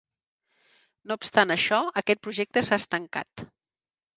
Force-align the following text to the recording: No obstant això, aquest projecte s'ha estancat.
No 1.11 1.17
obstant 1.19 1.53
això, 1.57 1.81
aquest 2.03 2.25
projecte 2.25 2.65
s'ha 2.71 2.81
estancat. 2.85 3.45